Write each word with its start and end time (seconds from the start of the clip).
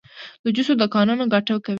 د 0.43 0.45
جوسو 0.55 0.73
دکانونه 0.83 1.23
ګټه 1.33 1.55
کوي؟ 1.63 1.69